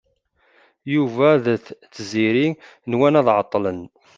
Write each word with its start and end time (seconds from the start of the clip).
Yuba 0.93 1.27
d 1.43 1.45
Tiziri 1.93 2.47
nwan 2.91 3.19
ad 3.19 3.27
ɛeṭṭlen. 3.37 3.79